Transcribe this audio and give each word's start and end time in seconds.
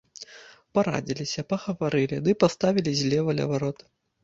Парадзіліся, 0.77 1.43
пагаварылі 1.53 2.17
ды 2.29 2.37
паставілі 2.47 2.97
злева 3.03 3.39
ля 3.41 3.49
варот. 3.55 3.89